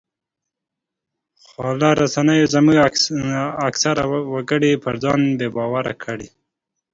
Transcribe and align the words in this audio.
خواله 1.45 1.89
رسنیو 2.03 2.51
زموږ 2.53 2.77
اکثره 3.67 4.03
وګړي 4.33 4.71
پر 4.83 4.95
ځان 5.03 5.21
بې 5.39 5.47
باوره 5.55 5.93
کړي 6.03 6.27